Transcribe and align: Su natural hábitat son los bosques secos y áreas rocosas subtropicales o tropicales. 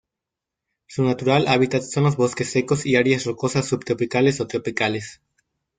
Su 0.87 1.03
natural 1.03 1.45
hábitat 1.47 1.83
son 1.83 2.05
los 2.05 2.15
bosques 2.15 2.49
secos 2.49 2.87
y 2.87 2.95
áreas 2.95 3.23
rocosas 3.25 3.67
subtropicales 3.67 4.41
o 4.41 4.47
tropicales. 4.47 5.21